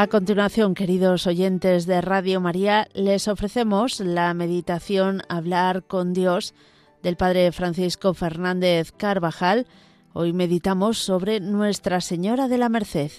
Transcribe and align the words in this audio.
A 0.00 0.06
continuación, 0.06 0.72
queridos 0.72 1.26
oyentes 1.26 1.84
de 1.84 2.00
Radio 2.00 2.40
María, 2.40 2.88
les 2.94 3.28
ofrecemos 3.28 4.00
la 4.00 4.32
meditación 4.32 5.20
Hablar 5.28 5.84
con 5.84 6.14
Dios 6.14 6.54
del 7.02 7.18
Padre 7.18 7.52
Francisco 7.52 8.14
Fernández 8.14 8.92
Carvajal. 8.92 9.66
Hoy 10.14 10.32
meditamos 10.32 10.96
sobre 10.96 11.40
Nuestra 11.40 12.00
Señora 12.00 12.48
de 12.48 12.56
la 12.56 12.70
Merced. 12.70 13.10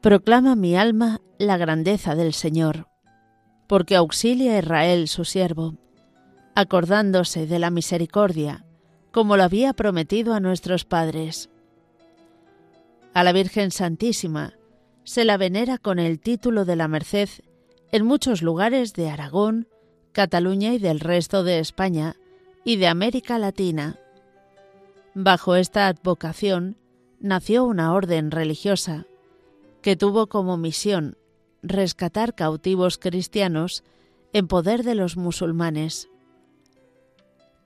Proclama 0.00 0.56
mi 0.56 0.76
alma 0.76 1.20
la 1.38 1.56
grandeza 1.58 2.16
del 2.16 2.34
Señor 2.34 2.88
porque 3.66 3.96
auxilia 3.96 4.54
a 4.54 4.58
Israel 4.58 5.08
su 5.08 5.24
siervo, 5.24 5.74
acordándose 6.54 7.46
de 7.46 7.58
la 7.58 7.70
misericordia, 7.70 8.64
como 9.12 9.36
lo 9.36 9.44
había 9.44 9.72
prometido 9.72 10.34
a 10.34 10.40
nuestros 10.40 10.84
padres. 10.84 11.50
A 13.14 13.24
la 13.24 13.32
Virgen 13.32 13.70
Santísima 13.70 14.54
se 15.04 15.24
la 15.24 15.36
venera 15.36 15.78
con 15.78 15.98
el 15.98 16.20
título 16.20 16.64
de 16.64 16.76
la 16.76 16.88
Merced 16.88 17.28
en 17.92 18.04
muchos 18.04 18.42
lugares 18.42 18.92
de 18.92 19.08
Aragón, 19.08 19.68
Cataluña 20.12 20.74
y 20.74 20.78
del 20.78 21.00
resto 21.00 21.44
de 21.44 21.60
España 21.60 22.16
y 22.64 22.76
de 22.76 22.88
América 22.88 23.38
Latina. 23.38 23.98
Bajo 25.14 25.56
esta 25.56 25.86
advocación 25.86 26.76
nació 27.20 27.64
una 27.64 27.94
orden 27.94 28.30
religiosa 28.30 29.06
que 29.82 29.96
tuvo 29.96 30.26
como 30.26 30.56
misión 30.56 31.16
rescatar 31.68 32.34
cautivos 32.34 32.98
cristianos 32.98 33.84
en 34.32 34.48
poder 34.48 34.82
de 34.82 34.94
los 34.94 35.16
musulmanes. 35.16 36.08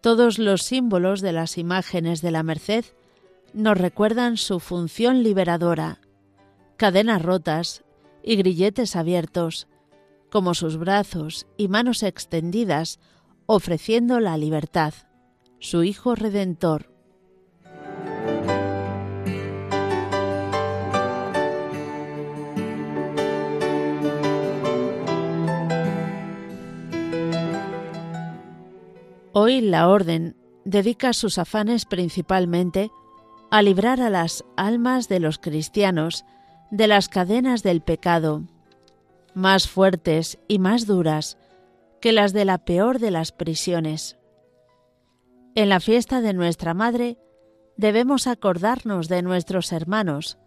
Todos 0.01 0.39
los 0.39 0.63
símbolos 0.63 1.21
de 1.21 1.33
las 1.33 1.59
imágenes 1.59 2.23
de 2.23 2.31
la 2.31 2.43
Merced 2.43 2.85
nos 3.53 3.77
recuerdan 3.77 4.37
su 4.37 4.61
función 4.61 5.23
liberadora, 5.23 6.01
cadenas 6.77 7.23
rotas 7.23 7.85
y 8.23 8.37
grilletes 8.37 8.97
abiertos, 8.97 9.67
como 10.31 10.55
sus 10.55 10.79
brazos 10.79 11.47
y 11.57 11.69
manos 11.69 12.03
extendidas 12.03 13.01
ofreciendo 13.47 14.21
la 14.21 14.37
libertad, 14.39 14.95
su 15.59 15.83
Hijo 15.83 16.15
Redentor. 16.15 16.90
Hoy 29.33 29.61
la 29.61 29.89
Orden 29.89 30.37
dedica 30.65 31.13
sus 31.13 31.39
afanes 31.39 31.85
principalmente 31.85 32.91
a 33.53 33.63
librar 33.63 34.01
a 34.01 34.11
las 34.11 34.45
almas 34.57 35.09
de 35.09 35.21
los 35.21 35.39
cristianos 35.39 36.25
de 36.73 36.89
las 36.89 37.09
cadenas 37.09 37.63
del 37.63 37.81
pecado, 37.81 38.43
más 39.35 39.69
fuertes 39.69 40.41
y 40.49 40.59
más 40.59 40.85
duras 40.85 41.39
que 42.01 42.11
las 42.11 42.33
de 42.33 42.45
la 42.45 42.59
peor 42.59 42.99
de 42.99 43.13
las 43.13 43.31
prisiones. 43.31 44.19
En 45.55 45.69
la 45.69 45.79
fiesta 45.79 46.21
de 46.21 46.33
nuestra 46.33 46.75
Madre 46.75 47.17
debemos 47.77 48.27
acordarnos 48.27 49.09
de 49.09 49.23
nuestros 49.23 49.71
hermanos, 49.71 50.39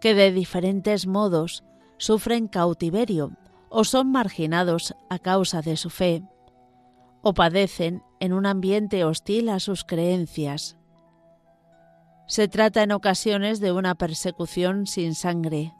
que 0.00 0.14
de 0.14 0.32
diferentes 0.32 1.06
modos 1.06 1.64
sufren 1.98 2.48
cautiverio 2.48 3.32
o 3.68 3.84
son 3.84 4.10
marginados 4.10 4.94
a 5.10 5.18
causa 5.18 5.60
de 5.60 5.76
su 5.76 5.90
fe 5.90 6.22
o 7.28 7.34
padecen 7.34 8.04
en 8.20 8.32
un 8.32 8.46
ambiente 8.46 9.04
hostil 9.04 9.48
a 9.48 9.60
sus 9.60 9.84
creencias. 9.84 10.76
Se 12.26 12.48
trata 12.48 12.82
en 12.82 12.92
ocasiones 12.92 13.60
de 13.60 13.72
una 13.72 13.94
persecución 13.94 14.86
sin 14.86 15.14
sangre, 15.14 15.72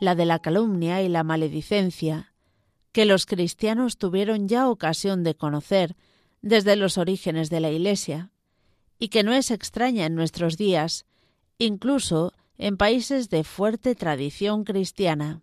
la 0.00 0.14
de 0.14 0.26
la 0.26 0.38
calumnia 0.38 1.02
y 1.02 1.08
la 1.08 1.24
maledicencia, 1.24 2.32
que 2.92 3.04
los 3.04 3.26
cristianos 3.26 3.96
tuvieron 3.96 4.48
ya 4.48 4.68
ocasión 4.68 5.24
de 5.24 5.34
conocer 5.34 5.96
desde 6.42 6.76
los 6.76 6.98
orígenes 6.98 7.50
de 7.50 7.60
la 7.60 7.70
Iglesia, 7.70 8.30
y 8.98 9.08
que 9.08 9.22
no 9.22 9.32
es 9.32 9.50
extraña 9.50 10.06
en 10.06 10.14
nuestros 10.14 10.56
días, 10.56 11.06
incluso 11.58 12.32
en 12.58 12.76
países 12.76 13.30
de 13.30 13.42
fuerte 13.42 13.94
tradición 13.94 14.64
cristiana. 14.64 15.42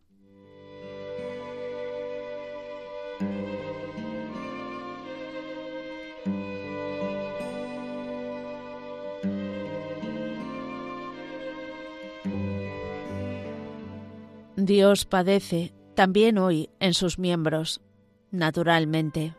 Dios 14.70 15.06
padece 15.06 15.74
también 15.96 16.38
hoy 16.38 16.70
en 16.80 16.94
sus 16.94 17.18
miembros, 17.18 17.82
naturalmente. 18.30 19.34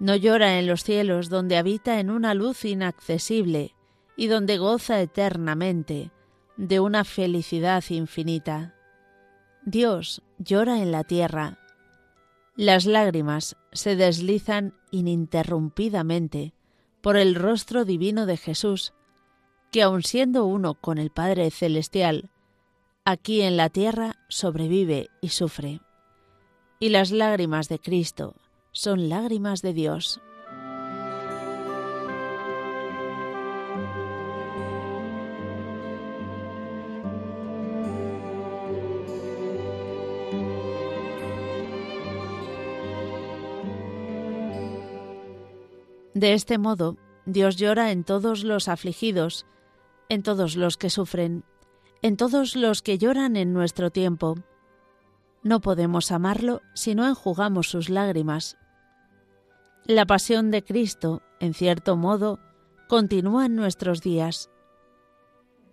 No 0.00 0.16
llora 0.16 0.58
en 0.58 0.66
los 0.66 0.84
cielos 0.84 1.30
donde 1.30 1.56
habita 1.56 1.98
en 1.98 2.10
una 2.10 2.34
luz 2.34 2.66
inaccesible 2.66 3.74
y 4.18 4.26
donde 4.26 4.58
goza 4.58 5.00
eternamente 5.00 6.10
de 6.58 6.78
una 6.78 7.04
felicidad 7.04 7.82
infinita. 7.88 8.74
Dios 9.64 10.20
llora 10.36 10.82
en 10.82 10.92
la 10.92 11.04
tierra. 11.04 11.60
Las 12.54 12.84
lágrimas 12.84 13.56
se 13.72 13.96
deslizan 13.96 14.74
ininterrumpidamente 14.90 16.52
por 17.00 17.16
el 17.16 17.34
rostro 17.34 17.86
divino 17.86 18.26
de 18.26 18.36
Jesús, 18.36 18.92
que 19.72 19.80
aun 19.82 20.02
siendo 20.02 20.44
uno 20.44 20.74
con 20.74 20.98
el 20.98 21.08
Padre 21.08 21.50
Celestial, 21.50 22.28
aquí 23.10 23.40
en 23.40 23.56
la 23.56 23.70
tierra 23.70 24.16
sobrevive 24.28 25.08
y 25.22 25.30
sufre. 25.30 25.80
Y 26.78 26.90
las 26.90 27.10
lágrimas 27.10 27.70
de 27.70 27.78
Cristo 27.78 28.36
son 28.70 29.08
lágrimas 29.08 29.62
de 29.62 29.72
Dios. 29.72 30.20
De 46.12 46.34
este 46.34 46.58
modo, 46.58 46.98
Dios 47.24 47.56
llora 47.56 47.90
en 47.90 48.04
todos 48.04 48.44
los 48.44 48.68
afligidos, 48.68 49.46
en 50.10 50.22
todos 50.22 50.56
los 50.56 50.76
que 50.76 50.90
sufren, 50.90 51.44
en 52.02 52.16
todos 52.16 52.56
los 52.56 52.82
que 52.82 52.98
lloran 52.98 53.36
en 53.36 53.52
nuestro 53.52 53.90
tiempo. 53.90 54.36
No 55.42 55.60
podemos 55.60 56.12
amarlo 56.12 56.62
si 56.74 56.94
no 56.94 57.06
enjugamos 57.06 57.68
sus 57.68 57.88
lágrimas. 57.88 58.56
La 59.84 60.06
pasión 60.06 60.50
de 60.50 60.62
Cristo, 60.62 61.22
en 61.40 61.54
cierto 61.54 61.96
modo, 61.96 62.38
continúa 62.88 63.46
en 63.46 63.56
nuestros 63.56 64.02
días. 64.02 64.50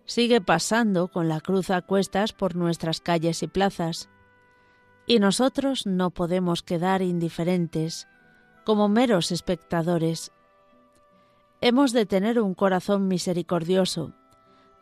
Sigue 0.05 0.41
pasando 0.41 1.07
con 1.07 1.27
la 1.27 1.41
cruz 1.41 1.69
a 1.69 1.81
cuestas 1.81 2.33
por 2.33 2.55
nuestras 2.55 3.01
calles 3.01 3.43
y 3.43 3.47
plazas, 3.47 4.09
y 5.07 5.19
nosotros 5.19 5.85
no 5.85 6.11
podemos 6.11 6.63
quedar 6.63 7.01
indiferentes, 7.01 8.07
como 8.63 8.87
meros 8.87 9.31
espectadores. 9.31 10.31
Hemos 11.61 11.91
de 11.91 12.05
tener 12.05 12.39
un 12.39 12.53
corazón 12.53 13.07
misericordioso, 13.07 14.13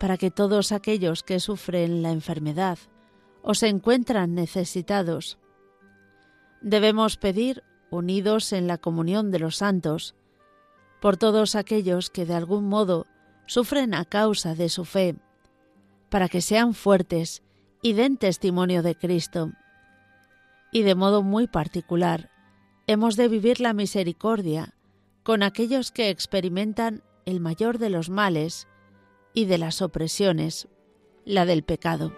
para 0.04 0.18
que 0.18 0.32
todos 0.32 0.74
aquellos 0.74 1.24
que 1.24 1.40
sufren 1.40 2.02
la 2.02 2.12
enfermedad 2.12 2.78
o 3.42 3.54
se 3.54 3.70
encuentran 3.70 4.36
necesitados, 4.36 5.38
debemos 6.60 7.16
pedir, 7.16 7.64
unidos 7.90 8.52
en 8.52 8.68
la 8.68 8.78
comunión 8.78 9.32
de 9.32 9.40
los 9.40 9.56
santos, 9.56 10.14
por 11.00 11.16
todos 11.16 11.56
aquellos 11.56 12.10
que 12.10 12.26
de 12.26 12.34
algún 12.34 12.68
modo 12.68 13.08
sufren 13.46 13.94
a 13.94 14.04
causa 14.04 14.56
de 14.56 14.68
su 14.68 14.84
fe, 14.84 15.16
para 16.10 16.28
que 16.28 16.42
sean 16.42 16.74
fuertes 16.74 17.42
y 17.82 17.94
den 17.94 18.18
testimonio 18.18 18.84
de 18.84 18.96
Cristo. 18.96 19.54
Y 20.74 20.82
de 20.82 20.96
modo 20.96 21.24
muy 21.24 21.48
particular, 21.48 22.30
hemos 22.88 23.16
de 23.16 23.30
vivir 23.30 23.62
la 23.62 23.72
misericordia 23.72 24.74
con 25.24 25.44
aquellos 25.44 25.94
que 25.94 26.10
experimentan 26.10 27.04
el 27.26 27.40
mayor 27.40 27.78
de 27.78 27.90
los 27.90 28.10
males, 28.10 28.68
y 29.34 29.46
de 29.46 29.58
las 29.58 29.82
opresiones, 29.82 30.68
la 31.26 31.46
del 31.46 31.64
pecado. 31.64 32.14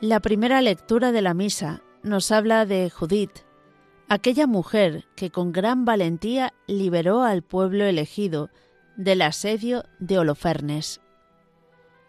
La 0.00 0.20
primera 0.20 0.62
lectura 0.62 1.10
de 1.10 1.20
la 1.20 1.34
misa 1.34 1.82
nos 2.04 2.30
habla 2.30 2.64
de 2.64 2.90
Judith, 2.90 3.40
aquella 4.08 4.46
mujer 4.46 5.08
que 5.16 5.30
con 5.30 5.50
gran 5.50 5.84
valentía 5.84 6.54
liberó 6.68 7.24
al 7.24 7.42
pueblo 7.42 7.84
elegido 7.84 8.50
del 8.96 9.22
asedio 9.22 9.84
de 9.98 10.18
Holofernes. 10.18 11.00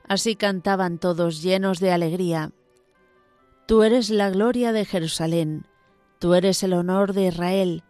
Así 0.08 0.36
cantaban 0.36 1.00
todos 1.00 1.42
llenos 1.42 1.80
de 1.80 1.92
alegría. 1.92 2.52
Tú 3.66 3.84
eres 3.84 4.10
la 4.10 4.30
gloria 4.30 4.72
de 4.72 4.86
Jerusalén, 4.86 5.68
tú 6.20 6.34
eres 6.34 6.64
el 6.64 6.74
honor 6.74 7.14
de 7.14 7.28
Israel, 7.28 7.84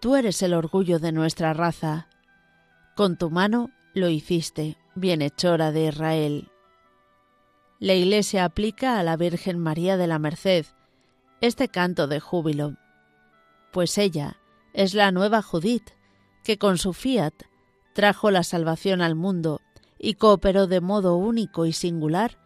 tú 0.00 0.16
eres 0.16 0.42
el 0.42 0.54
orgullo 0.54 0.98
de 0.98 1.12
nuestra 1.12 1.52
raza. 1.52 2.08
Con 2.96 3.18
tu 3.18 3.30
mano 3.30 3.70
lo 3.94 4.08
hiciste, 4.08 4.78
bienhechora 4.94 5.70
de 5.70 5.86
Israel. 5.86 6.50
La 7.78 7.94
Iglesia 7.94 8.44
aplica 8.44 8.98
a 8.98 9.02
la 9.02 9.16
Virgen 9.16 9.58
María 9.58 9.96
de 9.96 10.06
la 10.06 10.18
Merced 10.18 10.66
este 11.40 11.68
canto 11.68 12.08
de 12.08 12.18
júbilo, 12.18 12.74
pues 13.70 13.98
ella 13.98 14.38
es 14.72 14.94
la 14.94 15.12
nueva 15.12 15.42
Judith, 15.42 15.90
que 16.42 16.58
con 16.58 16.78
su 16.78 16.92
fiat 16.92 17.34
trajo 17.98 18.30
la 18.30 18.44
salvación 18.44 19.02
al 19.02 19.16
mundo 19.16 19.60
y 19.98 20.14
cooperó 20.14 20.68
de 20.68 20.80
modo 20.80 21.16
único 21.16 21.66
y 21.66 21.72
singular 21.72 22.38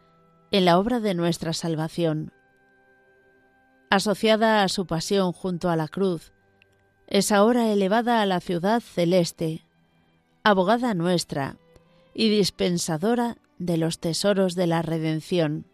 en 0.50 0.64
la 0.64 0.78
obra 0.78 0.99
de 0.99 1.12
nuestra 1.12 1.52
salvación. 1.52 2.32
Asociada 3.90 4.62
a 4.62 4.69
su 4.70 4.87
pasión 4.87 5.32
junto 5.32 5.69
a 5.69 5.76
la 5.76 5.88
cruz, 5.88 6.32
es 7.06 7.32
ahora 7.32 7.70
elevada 7.70 8.22
a 8.22 8.25
la 8.25 8.40
ciudad 8.40 8.81
celeste, 8.81 9.66
abogada 10.43 10.94
nuestra 10.94 11.58
y 12.14 12.31
dispensadora 12.31 13.37
de 13.58 13.76
los 13.76 13.99
tesoros 13.99 14.54
de 14.54 14.66
la 14.66 14.81
redención. 14.81 15.66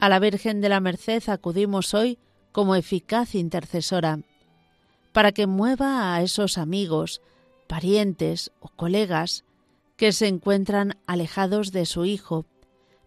A 0.00 0.08
la 0.08 0.18
Virgen 0.18 0.62
de 0.62 0.70
la 0.70 0.80
Merced 0.80 1.28
acudimos 1.28 1.92
hoy 1.92 2.18
como 2.52 2.74
eficaz 2.74 3.34
intercesora, 3.34 4.20
para 5.12 5.32
que 5.32 5.46
mueva 5.46 6.14
a 6.14 6.22
esos 6.22 6.56
amigos, 6.56 7.20
parientes 7.68 8.50
o 8.58 8.68
colegas 8.68 9.44
que 9.96 10.12
se 10.12 10.26
encuentran 10.26 10.98
alejados 11.06 11.70
de 11.70 11.86
su 11.86 12.04
Hijo, 12.04 12.46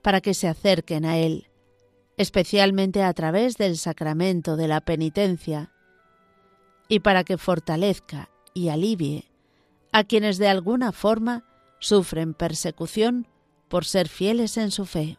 para 0.02 0.22
que 0.22 0.34
se 0.34 0.48
acerquen 0.48 1.06
a 1.06 1.18
Él, 1.18 1.50
especialmente 2.18 3.04
a 3.04 3.14
través 3.14 3.58
del 3.58 3.78
sacramento 3.78 4.56
de 4.56 4.68
la 4.68 4.82
penitencia, 4.82 5.72
y 6.88 7.00
para 7.00 7.24
que 7.24 7.38
fortalezca 7.38 8.30
y 8.54 8.70
alivie 8.70 9.32
a 9.92 10.04
quienes 10.04 10.38
de 10.38 10.48
alguna 10.48 10.92
forma 10.92 11.46
sufren 11.80 12.34
persecución 12.34 13.28
por 13.68 13.86
ser 13.86 14.08
fieles 14.08 14.58
en 14.58 14.72
su 14.72 14.86
fe. 14.86 15.18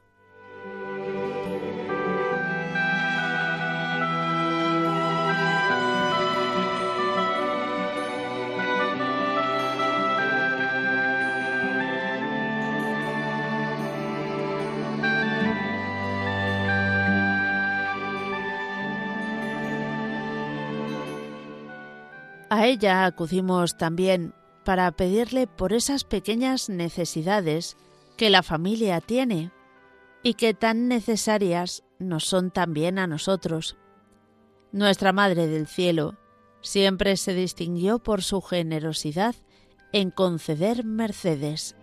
A 22.53 22.67
ella 22.67 23.07
acudimos 23.07 23.79
también 23.79 24.35
para 24.63 24.93
pedirle 24.93 25.47
por 25.47 25.73
esas 25.73 26.05
pequeñas 26.05 26.69
necesidades 26.69 27.79
que 28.19 28.29
la 28.29 28.43
familia 28.43 29.01
tiene 29.01 29.51
y 30.23 30.35
que 30.35 30.53
tan 30.53 30.87
necesarias 30.87 31.83
nos 31.99 32.27
son 32.27 32.51
también 32.51 32.99
a 32.99 33.07
nosotros. 33.07 33.79
Nuestra 34.71 35.15
Madre 35.15 35.47
del 35.47 35.67
Cielo 35.67 36.19
siempre 36.61 37.17
se 37.17 37.33
distinguió 37.33 38.01
por 38.01 38.23
su 38.23 38.43
generosidad 38.43 39.35
en 39.95 40.11
conceder 40.11 40.85
mercedes. 40.85 41.75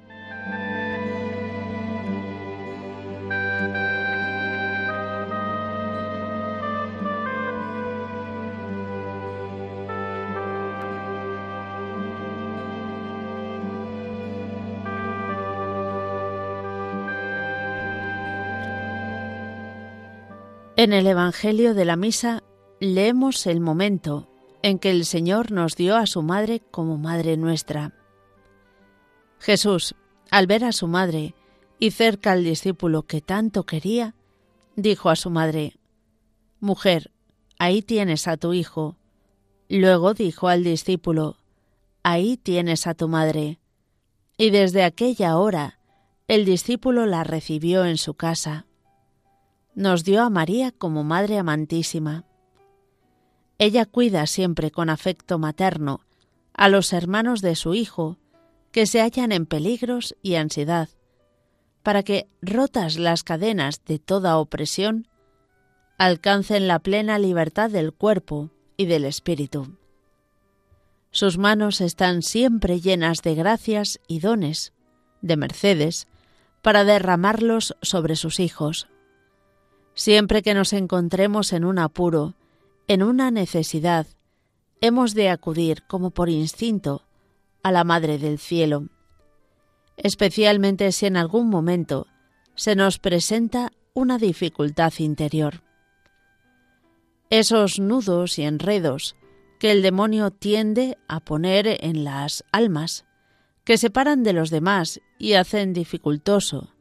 En 20.80 20.94
el 20.94 21.08
Evangelio 21.08 21.74
de 21.74 21.84
la 21.84 21.98
Misa 21.98 22.42
leemos 22.80 23.48
el 23.48 23.60
momento 23.60 24.30
en 24.62 24.80
que 24.80 24.92
el 24.92 25.04
Señor 25.04 25.52
nos 25.52 25.76
dio 25.76 25.98
a 25.98 26.06
su 26.06 26.22
madre 26.22 26.62
como 26.72 26.98
madre 26.98 27.36
nuestra. 27.36 27.94
Jesús, 29.40 29.94
al 30.32 30.48
ver 30.48 30.64
a 30.64 30.72
su 30.72 30.88
madre 30.88 31.36
y 31.80 31.92
cerca 31.92 32.32
al 32.32 32.46
discípulo 32.46 33.04
que 33.04 33.20
tanto 33.20 33.66
quería, 33.66 34.16
dijo 34.78 35.10
a 35.10 35.18
su 35.18 35.30
madre, 35.30 35.76
Mujer, 36.62 37.12
ahí 37.58 37.82
tienes 37.82 38.30
a 38.30 38.38
tu 38.38 38.54
hijo. 38.54 38.96
Luego 39.68 40.14
dijo 40.14 40.48
al 40.48 40.64
discípulo, 40.64 41.36
Ahí 42.04 42.38
tienes 42.38 42.88
a 42.88 42.94
tu 42.94 43.10
madre. 43.10 43.60
Y 44.38 44.52
desde 44.52 44.86
aquella 44.86 45.40
hora 45.40 45.78
el 46.30 46.46
discípulo 46.46 47.06
la 47.06 47.26
recibió 47.26 47.84
en 47.84 47.98
su 47.98 48.14
casa 48.14 48.66
nos 49.80 50.04
dio 50.04 50.24
a 50.24 50.30
María 50.30 50.74
como 50.74 51.06
Madre 51.06 51.38
amantísima. 51.38 52.26
Ella 53.60 53.86
cuida 53.86 54.28
siempre 54.28 54.72
con 54.72 54.90
afecto 54.90 55.40
materno 55.40 56.02
a 56.52 56.68
los 56.68 56.92
hermanos 56.92 57.40
de 57.40 57.56
su 57.56 57.74
Hijo 57.74 58.18
que 58.74 58.86
se 58.86 59.00
hallan 59.00 59.32
en 59.32 59.46
peligros 59.46 60.18
y 60.22 60.36
ansiedad, 60.36 60.90
para 61.82 62.04
que, 62.04 62.28
rotas 62.42 62.98
las 62.98 63.24
cadenas 63.24 63.86
de 63.86 64.00
toda 64.00 64.38
opresión, 64.38 65.08
alcancen 65.98 66.68
la 66.68 66.80
plena 66.80 67.18
libertad 67.18 67.70
del 67.70 67.94
cuerpo 67.94 68.52
y 68.76 68.86
del 68.86 69.06
espíritu. 69.06 69.78
Sus 71.12 71.38
manos 71.38 71.80
están 71.80 72.22
siempre 72.22 72.82
llenas 72.82 73.22
de 73.22 73.34
gracias 73.34 74.02
y 74.10 74.20
dones, 74.20 74.74
de 75.22 75.38
mercedes, 75.38 76.10
para 76.62 76.84
derramarlos 76.84 77.78
sobre 77.82 78.18
sus 78.18 78.42
hijos. 78.42 78.90
Siempre 80.00 80.44
que 80.44 80.54
nos 80.54 80.72
encontremos 80.72 81.52
en 81.52 81.66
un 81.66 81.78
apuro, 81.78 82.34
en 82.88 83.04
una 83.04 83.32
necesidad, 83.32 84.08
hemos 84.80 85.14
de 85.14 85.30
acudir, 85.30 85.84
como 85.88 86.12
por 86.12 86.30
instinto, 86.30 87.04
a 87.64 87.74
la 87.74 87.84
Madre 87.84 88.18
del 88.18 88.40
Cielo, 88.40 88.86
especialmente 89.98 90.94
si 90.94 91.06
en 91.06 91.18
algún 91.18 91.50
momento 91.50 92.08
se 92.56 92.78
nos 92.78 92.98
presenta 92.98 93.74
una 93.94 94.18
dificultad 94.18 94.94
interior. 95.00 95.64
Esos 97.30 97.78
nudos 97.78 98.40
y 98.40 98.44
enredos 98.44 99.18
que 99.60 99.70
el 99.70 99.82
demonio 99.82 100.32
tiende 100.32 100.98
a 101.10 101.20
poner 101.20 101.84
en 101.84 102.06
las 102.06 102.46
almas, 102.54 103.04
que 103.66 103.78
separan 103.78 104.24
de 104.24 104.32
los 104.32 104.50
demás 104.50 105.02
y 105.18 105.34
hacen 105.34 105.74
dificultoso 105.74 106.74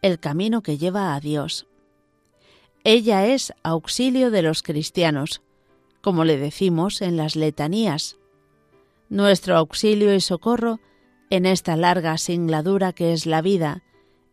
el 0.00 0.20
camino 0.20 0.62
que 0.62 0.78
lleva 0.78 1.16
a 1.16 1.18
Dios. 1.18 1.66
Ella 2.84 3.26
es 3.26 3.52
auxilio 3.62 4.32
de 4.32 4.42
los 4.42 4.62
cristianos, 4.62 5.42
como 6.00 6.24
le 6.24 6.36
decimos 6.36 7.00
en 7.00 7.16
las 7.16 7.36
letanías. 7.36 8.18
Nuestro 9.08 9.56
auxilio 9.56 10.12
y 10.14 10.20
socorro 10.20 10.80
en 11.30 11.46
esta 11.46 11.76
larga 11.76 12.18
singladura 12.18 12.92
que 12.92 13.12
es 13.12 13.24
la 13.24 13.40
vida, 13.40 13.84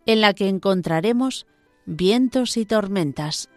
en 0.08 0.22
la 0.22 0.34
que 0.34 0.48
encontraremos 0.48 1.46
vientos 1.86 2.58
y 2.58 2.66
tormentas. 2.66 3.50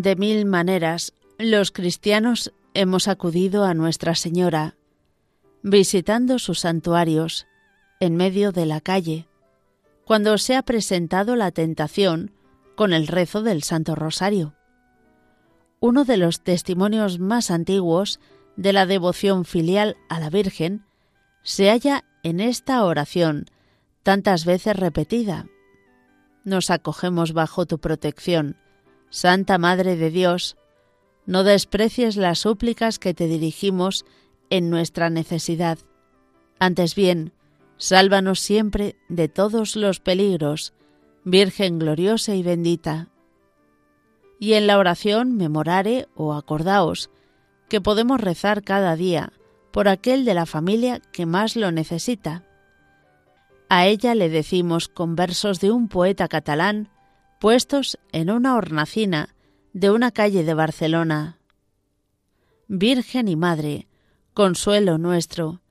De 0.00 0.16
mil 0.16 0.46
maneras, 0.46 1.12
los 1.36 1.72
cristianos 1.72 2.54
hemos 2.72 3.06
acudido 3.06 3.66
a 3.66 3.74
Nuestra 3.74 4.14
Señora, 4.14 4.74
visitando 5.62 6.38
sus 6.38 6.60
santuarios, 6.60 7.46
en 8.00 8.16
medio 8.16 8.50
de 8.50 8.64
la 8.64 8.80
calle, 8.80 9.28
cuando 10.06 10.38
se 10.38 10.56
ha 10.56 10.62
presentado 10.62 11.36
la 11.36 11.50
tentación 11.50 12.32
con 12.76 12.94
el 12.94 13.08
rezo 13.08 13.42
del 13.42 13.62
Santo 13.62 13.94
Rosario. 13.94 14.54
Uno 15.80 16.06
de 16.06 16.16
los 16.16 16.40
testimonios 16.40 17.18
más 17.18 17.50
antiguos 17.50 18.20
de 18.56 18.72
la 18.72 18.86
devoción 18.86 19.44
filial 19.44 19.98
a 20.08 20.18
la 20.18 20.30
Virgen 20.30 20.82
se 21.42 21.68
halla 21.68 22.06
en 22.22 22.40
esta 22.40 22.82
oración 22.84 23.44
tantas 24.02 24.46
veces 24.46 24.76
repetida. 24.76 25.44
nos 26.44 26.70
acogemos 26.70 27.34
bajo 27.34 27.66
tu 27.66 27.80
protección. 27.80 28.56
Santa 29.10 29.58
Madre 29.58 29.96
de 29.96 30.10
Dios, 30.10 30.56
no 31.26 31.42
desprecies 31.42 32.16
las 32.16 32.38
súplicas 32.38 32.98
que 32.98 33.12
te 33.12 33.26
dirigimos 33.26 34.04
en 34.50 34.70
nuestra 34.70 35.10
necesidad. 35.10 35.78
Antes 36.60 36.94
bien, 36.94 37.32
sálvanos 37.76 38.40
siempre 38.40 38.96
de 39.08 39.28
todos 39.28 39.76
los 39.76 40.00
peligros, 40.00 40.72
Virgen 41.24 41.78
gloriosa 41.78 42.34
y 42.34 42.42
bendita. 42.42 43.08
Y 44.38 44.54
en 44.54 44.66
la 44.66 44.78
oración 44.78 45.36
memorare 45.36 46.08
o 46.14 46.32
acordaos 46.32 47.10
que 47.68 47.82
podemos 47.82 48.20
rezar 48.20 48.62
cada 48.62 48.96
día 48.96 49.32
por 49.70 49.86
aquel 49.86 50.24
de 50.24 50.34
la 50.34 50.46
familia 50.46 51.00
que 51.12 51.26
más 51.26 51.56
lo 51.56 51.72
necesita. 51.72 52.44
A 53.68 53.86
ella 53.86 54.14
le 54.14 54.30
decimos 54.30 54.88
con 54.88 55.14
versos 55.14 55.60
de 55.60 55.70
un 55.70 55.88
poeta 55.88 56.26
catalán 56.26 56.88
puestos 57.40 57.98
en 58.12 58.30
una 58.30 58.54
hornacina 58.54 59.34
de 59.72 59.90
una 59.90 60.10
calle 60.10 60.44
de 60.44 60.52
Barcelona. 60.52 61.38
Virgen 62.68 63.28
y 63.28 63.34
Madre, 63.34 63.88
consuelo 64.34 64.98
nuestro, 64.98 65.62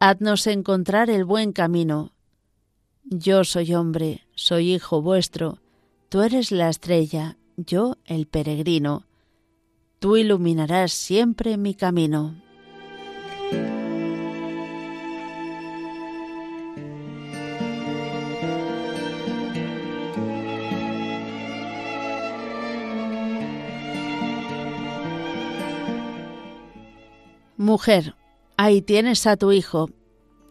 haznos 0.00 0.48
encontrar 0.48 1.08
el 1.08 1.24
buen 1.24 1.52
camino. 1.52 2.12
Yo 3.04 3.44
soy 3.44 3.72
hombre, 3.72 4.26
soy 4.34 4.74
hijo 4.74 5.00
vuestro, 5.00 5.60
tú 6.08 6.22
eres 6.22 6.50
la 6.50 6.68
estrella, 6.68 7.36
yo 7.56 7.98
el 8.04 8.26
peregrino. 8.26 9.06
Tú 10.00 10.16
iluminarás 10.16 10.92
siempre 10.92 11.56
mi 11.56 11.74
camino. 11.74 12.34
Mujer, 27.76 28.14
ahí 28.56 28.80
tienes 28.80 29.26
a 29.26 29.36
tu 29.36 29.52
hijo. 29.52 29.90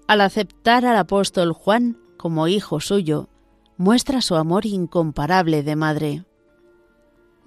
Al 0.07 0.21
aceptar 0.21 0.85
al 0.85 0.95
apóstol 0.95 1.53
Juan 1.53 1.97
como 2.17 2.47
hijo 2.47 2.79
suyo, 2.79 3.29
muestra 3.77 4.21
su 4.21 4.35
amor 4.35 4.67
incomparable 4.67 5.63
de 5.63 5.75
madre. 5.75 6.23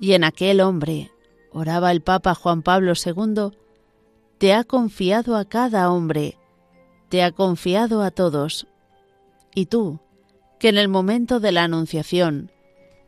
Y 0.00 0.14
en 0.14 0.24
aquel 0.24 0.60
hombre, 0.62 1.12
oraba 1.52 1.92
el 1.92 2.00
Papa 2.00 2.34
Juan 2.34 2.62
Pablo 2.62 2.94
II, 2.94 3.56
te 4.38 4.52
ha 4.52 4.64
confiado 4.64 5.36
a 5.36 5.44
cada 5.44 5.92
hombre, 5.92 6.36
te 7.08 7.22
ha 7.22 7.30
confiado 7.30 8.02
a 8.02 8.10
todos. 8.10 8.66
Y 9.54 9.66
tú, 9.66 10.00
que 10.58 10.70
en 10.70 10.78
el 10.78 10.88
momento 10.88 11.38
de 11.38 11.52
la 11.52 11.62
Anunciación, 11.62 12.50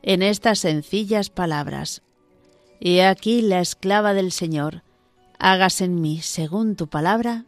en 0.02 0.22
estas 0.22 0.60
sencillas 0.60 1.30
palabras, 1.30 2.02
He 2.78 3.04
aquí 3.04 3.42
la 3.42 3.58
esclava 3.58 4.14
del 4.14 4.30
Señor, 4.30 4.84
hágase 5.40 5.86
en 5.86 6.00
mí 6.00 6.20
según 6.20 6.76
tu 6.76 6.88
palabra, 6.88 7.46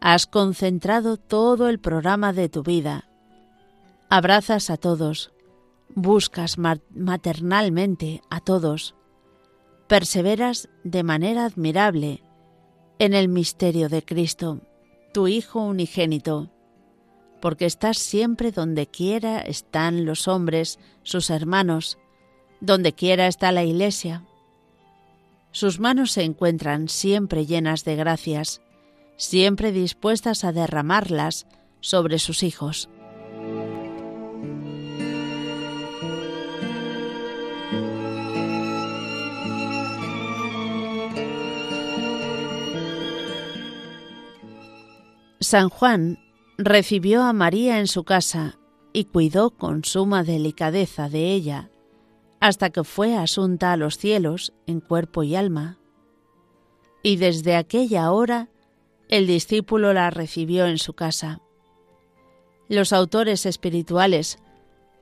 has 0.00 0.26
concentrado 0.26 1.18
todo 1.18 1.68
el 1.68 1.78
programa 1.78 2.32
de 2.32 2.48
tu 2.48 2.62
vida. 2.62 3.08
Abrazas 4.08 4.70
a 4.70 4.78
todos, 4.78 5.30
buscas 5.94 6.56
maternalmente 6.58 8.22
a 8.30 8.40
todos, 8.40 8.96
perseveras 9.86 10.70
de 10.82 11.02
manera 11.02 11.44
admirable 11.44 12.22
en 12.98 13.12
el 13.12 13.28
misterio 13.28 13.88
de 13.88 14.02
Cristo, 14.02 14.60
tu 15.12 15.28
Hijo 15.28 15.60
unigénito, 15.60 16.50
porque 17.40 17.66
estás 17.66 17.98
siempre 17.98 18.50
donde 18.50 18.86
quiera 18.86 19.40
están 19.40 20.06
los 20.06 20.26
hombres, 20.26 20.78
sus 21.02 21.28
hermanos, 21.28 21.98
donde 22.60 22.94
quiera 22.94 23.26
está 23.26 23.52
la 23.52 23.64
Iglesia, 23.64 24.24
sus 25.52 25.80
manos 25.80 26.12
se 26.12 26.22
encuentran 26.22 26.88
siempre 26.88 27.46
llenas 27.46 27.84
de 27.84 27.96
gracias, 27.96 28.60
siempre 29.16 29.72
dispuestas 29.72 30.44
a 30.44 30.52
derramarlas 30.52 31.46
sobre 31.80 32.18
sus 32.18 32.42
hijos. 32.42 32.88
San 45.40 45.68
Juan 45.68 46.18
recibió 46.58 47.22
a 47.22 47.32
María 47.32 47.80
en 47.80 47.88
su 47.88 48.04
casa 48.04 48.58
y 48.92 49.06
cuidó 49.06 49.50
con 49.50 49.84
suma 49.84 50.22
delicadeza 50.22 51.08
de 51.08 51.32
ella 51.32 51.70
hasta 52.40 52.70
que 52.70 52.84
fue 52.84 53.16
asunta 53.16 53.72
a 53.72 53.76
los 53.76 53.98
cielos 53.98 54.52
en 54.66 54.80
cuerpo 54.80 55.22
y 55.22 55.36
alma. 55.36 55.78
Y 57.02 57.16
desde 57.16 57.56
aquella 57.56 58.10
hora 58.10 58.48
el 59.08 59.26
discípulo 59.26 59.92
la 59.92 60.10
recibió 60.10 60.66
en 60.66 60.78
su 60.78 60.94
casa. 60.94 61.40
Los 62.68 62.92
autores 62.92 63.46
espirituales 63.46 64.38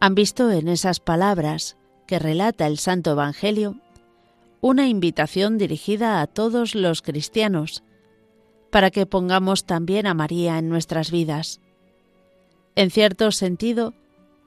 han 0.01 0.15
visto 0.15 0.51
en 0.51 0.69
esas 0.69 1.01
palabras 1.01 1.77
que 2.07 2.19
relata 2.19 2.67
el 2.67 2.79
Santo 2.79 3.11
Evangelio 3.11 3.77
una 4.61 4.89
invitación 4.89 5.59
dirigida 5.59 6.21
a 6.21 6.27
todos 6.27 6.75
los 6.75 7.03
cristianos 7.03 7.85
para 8.71 8.91
que 8.91 9.07
pongamos 9.07 9.65
también 9.65 10.07
a 10.07 10.15
María 10.15 10.59
en 10.59 10.69
nuestras 10.69 11.11
vidas. 11.11 11.61
En 12.75 12.91
cierto 12.91 13.31
sentido, 13.31 13.95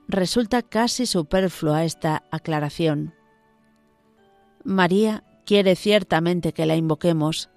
resulta 0.07 0.61
casi 0.61 1.05
superflua 1.05 1.85
esta 1.85 2.23
aclaración. 2.31 3.13
María 4.63 5.23
quiere 5.45 5.75
ciertamente 5.75 6.53
que 6.53 6.65
la 6.65 6.75
invoquemos, 6.75 7.49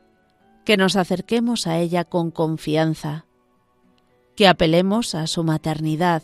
que 0.64 0.76
nos 0.76 0.96
acerquemos 0.96 1.66
a 1.66 1.78
ella 1.78 2.04
con 2.04 2.30
confianza, 2.30 3.26
que 4.36 4.48
apelemos 4.48 5.14
a 5.14 5.26
su 5.26 5.44
maternidad, 5.44 6.22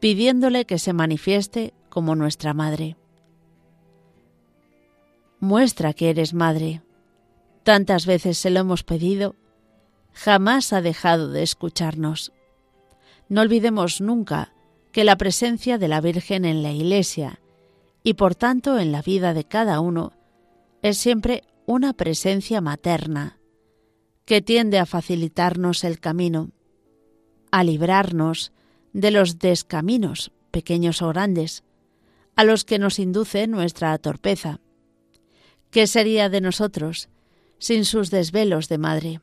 pidiéndole 0.00 0.64
que 0.64 0.78
se 0.78 0.92
manifieste 0.92 1.74
como 1.88 2.14
nuestra 2.14 2.54
madre. 2.54 2.96
Muestra 5.38 5.92
que 5.92 6.10
eres 6.10 6.34
madre. 6.34 6.82
Tantas 7.62 8.06
veces 8.06 8.38
se 8.38 8.50
lo 8.50 8.60
hemos 8.60 8.82
pedido, 8.82 9.36
jamás 10.12 10.72
ha 10.72 10.80
dejado 10.80 11.30
de 11.30 11.42
escucharnos. 11.42 12.32
No 13.28 13.40
olvidemos 13.40 14.00
nunca 14.00 14.52
que 14.92 15.04
la 15.04 15.16
presencia 15.16 15.78
de 15.78 15.88
la 15.88 16.00
Virgen 16.00 16.44
en 16.44 16.62
la 16.62 16.70
Iglesia 16.70 17.40
y 18.02 18.14
por 18.14 18.34
tanto 18.34 18.78
en 18.78 18.92
la 18.92 19.02
vida 19.02 19.32
de 19.32 19.44
cada 19.44 19.80
uno 19.80 20.12
es 20.82 20.98
siempre 20.98 21.44
una 21.66 21.94
presencia 21.94 22.60
materna 22.60 23.38
que 24.26 24.42
tiende 24.42 24.78
a 24.78 24.86
facilitarnos 24.86 25.84
el 25.84 25.98
camino, 25.98 26.50
a 27.50 27.64
librarnos 27.64 28.52
de 28.92 29.10
los 29.10 29.38
descaminos, 29.38 30.30
pequeños 30.50 31.00
o 31.00 31.08
grandes, 31.08 31.64
a 32.36 32.44
los 32.44 32.64
que 32.64 32.78
nos 32.78 32.98
induce 32.98 33.46
nuestra 33.46 33.96
torpeza. 33.98 34.60
¿Qué 35.70 35.86
sería 35.86 36.28
de 36.28 36.40
nosotros 36.40 37.08
sin 37.58 37.84
sus 37.84 38.10
desvelos 38.10 38.68
de 38.68 38.78
madre? 38.78 39.20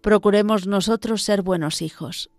Procuremos 0.00 0.66
nosotros 0.66 1.22
ser 1.22 1.42
buenos 1.42 1.82
hijos. 1.82 2.30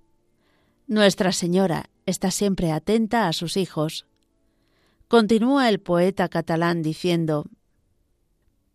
Nuestra 0.87 1.31
Señora 1.31 1.90
está 2.05 2.31
siempre 2.31 2.71
atenta 2.71 3.27
a 3.27 3.33
sus 3.33 3.57
hijos. 3.57 4.05
Continúa 5.07 5.69
el 5.69 5.79
poeta 5.79 6.29
catalán 6.29 6.81
diciendo, 6.81 7.45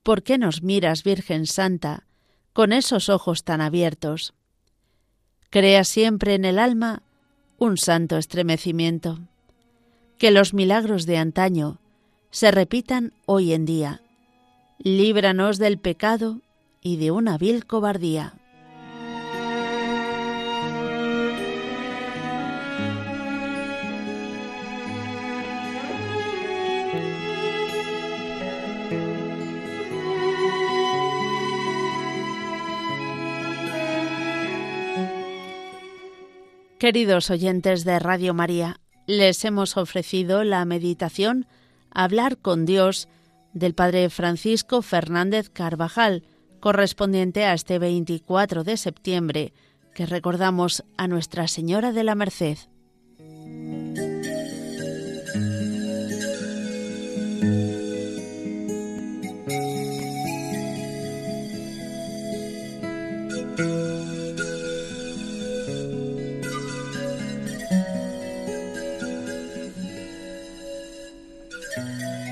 ¿Por 0.03 0.23
qué 0.23 0.39
nos 0.39 0.63
miras, 0.63 1.03
Virgen 1.03 1.47
Santa, 1.47 2.07
con 2.53 2.73
esos 2.73 3.09
ojos 3.09 3.43
tan 3.43 3.61
abiertos? 3.61 4.35
Crea 5.51 5.85
siempre 5.85 6.35
en 6.35 6.45
el 6.45 6.59
alma 6.59 7.03
un 7.59 7.77
santo 7.77 8.17
estremecimiento. 8.17 9.19
Que 10.19 10.31
los 10.31 10.55
milagros 10.55 11.07
de 11.07 11.17
antaño 11.19 11.81
se 12.31 12.51
repitan 12.51 13.15
hoy 13.25 13.53
en 13.53 13.65
día. 13.65 14.03
Líbranos 14.79 15.59
del 15.59 15.79
pecado 15.79 16.41
y 16.83 16.97
de 16.97 17.11
una 17.11 17.39
vil 17.39 17.67
cobardía. 17.67 18.35
Queridos 36.79 37.31
oyentes 37.31 37.85
de 37.85 37.99
Radio 37.99 38.35
María, 38.35 38.81
les 39.07 39.43
hemos 39.47 39.79
ofrecido 39.79 40.45
la 40.45 40.63
meditación 40.67 41.47
Hablar 41.91 42.37
con 42.37 42.67
Dios 42.67 43.09
del 43.55 43.75
Padre 43.75 44.11
Francisco 44.11 44.83
Fernández 44.83 45.49
Carvajal, 45.49 46.25
correspondiente 46.61 47.47
a 47.47 47.55
este 47.55 47.79
24 47.79 48.63
de 48.63 48.77
septiembre, 48.77 49.55
que 49.95 50.05
recordamos 50.05 50.85
a 50.99 51.09
Nuestra 51.09 51.49
Señora 51.49 51.93
de 51.93 52.05
la 52.05 52.15
Merced. 52.15 52.59
Música 71.77 72.26